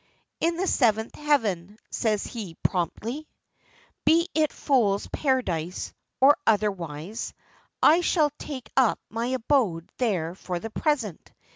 [0.39, 3.27] "In the seventh heaven," says he, promptly.
[4.03, 7.35] "Be it a Fool's Paradise or otherwise,
[7.83, 11.31] I shall take up my abode there for the present.